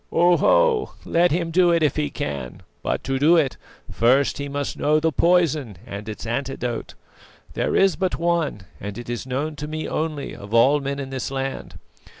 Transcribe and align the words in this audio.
"Oho, 0.11 0.95
let 1.05 1.29
him 1.29 1.51
do 1.51 1.69
it, 1.69 1.83
if 1.83 1.95
he 1.95 2.09
can; 2.09 2.63
but 2.81 3.03
to 3.03 3.19
do 3.19 3.35
it, 3.37 3.57
first 3.91 4.39
he 4.39 4.49
must 4.49 4.75
know 4.75 4.99
the 4.99 5.11
poison 5.11 5.77
and 5.85 6.09
its 6.09 6.25
antidote. 6.25 6.95
There 7.53 7.75
is 7.75 7.95
but 7.95 8.17
one, 8.17 8.61
and 8.79 8.97
it 8.97 9.11
is 9.11 9.27
known 9.27 9.55
to 9.57 9.67
me 9.67 9.87
only 9.87 10.35
of 10.35 10.55
all 10.55 10.79
men 10.79 10.97
in 10.97 11.11
this 11.11 11.29
land. 11.29 11.75